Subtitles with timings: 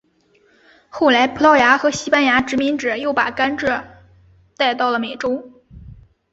[0.89, 3.85] 后来葡萄牙和西班牙殖民者又把甘蔗
[4.57, 5.61] 带到了美洲。